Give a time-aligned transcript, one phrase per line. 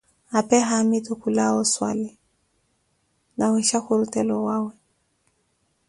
[0.39, 2.09] apee haamitu kulawa oswali,
[3.37, 4.73] nawisha khurutela owawe.